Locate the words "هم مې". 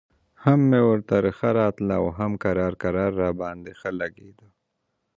0.43-0.81